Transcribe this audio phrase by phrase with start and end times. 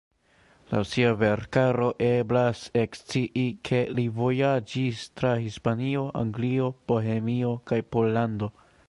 [0.69, 8.55] Laŭ sia verkaro eblas ekscii ke li vojaĝis tra Hispanio, Anglio, Bohemio kaj Pollando.